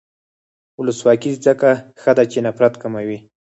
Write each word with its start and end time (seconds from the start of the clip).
ولسواکي 0.79 1.31
ځکه 1.45 1.69
ښه 2.01 2.11
ده 2.17 2.23
چې 2.31 2.39
نفرت 2.47 2.73
کموي. 2.81 3.19